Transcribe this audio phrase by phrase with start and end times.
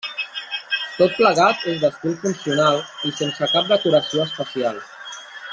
[1.01, 4.85] Tot plegat és d'estil funcional i sense cap decoració especial.